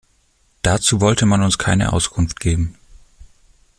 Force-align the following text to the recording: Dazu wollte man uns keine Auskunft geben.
Dazu 0.63 0.99
wollte 0.99 1.27
man 1.27 1.43
uns 1.43 1.59
keine 1.59 1.93
Auskunft 1.93 2.39
geben. 2.39 2.73